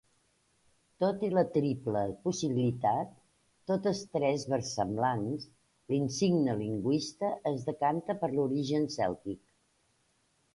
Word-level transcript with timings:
Tot 1.01 1.23
i 1.25 1.27
la 1.33 1.41
triple 1.57 1.99
possibilitat, 2.23 3.11
totes 3.71 4.01
tres 4.17 4.45
versemblants, 4.55 5.45
l'insigne 5.95 6.57
lingüista 6.63 7.31
es 7.51 7.69
decanta 7.69 8.17
per 8.25 8.31
l'origen 8.39 8.89
cèltic. 8.97 9.45